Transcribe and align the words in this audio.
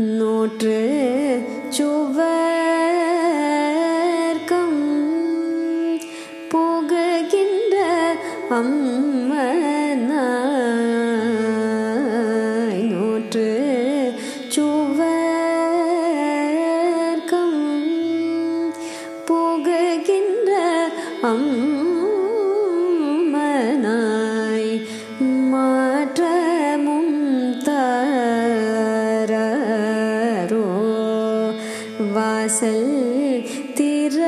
நூற்று 0.00 0.76
சுவர்க்கம் 1.70 2.38
புகுகின்ற 6.52 7.74
அம்மனாய் 11.50 12.82
நூற்று 12.92 13.46
சுவர்க்கம் 14.56 15.10
புகுகின்ற 19.28 20.50
அம்ம 21.24 21.89
வாசல் 32.30 32.88
திற 33.74 34.18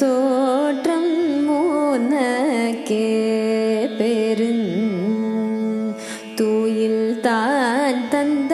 തോട്ടം 0.00 1.04
മൂന്നക്ക് 1.46 3.04
പെരുൻ 3.98 4.60
തൂയിൽ 6.38 6.96
താൻ 7.26 7.96
തന്ത 8.12 8.52